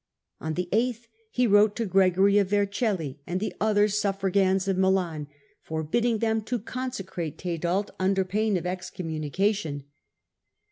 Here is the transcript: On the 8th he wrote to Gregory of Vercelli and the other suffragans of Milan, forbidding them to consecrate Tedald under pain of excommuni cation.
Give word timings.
On 0.39 0.55
the 0.55 0.67
8th 0.73 1.05
he 1.29 1.45
wrote 1.45 1.75
to 1.75 1.85
Gregory 1.85 2.39
of 2.39 2.47
Vercelli 2.49 3.19
and 3.27 3.39
the 3.39 3.53
other 3.61 3.87
suffragans 3.87 4.67
of 4.67 4.75
Milan, 4.75 5.27
forbidding 5.61 6.17
them 6.17 6.41
to 6.45 6.57
consecrate 6.57 7.37
Tedald 7.37 7.91
under 7.99 8.25
pain 8.25 8.57
of 8.57 8.63
excommuni 8.63 9.31
cation. 9.31 9.83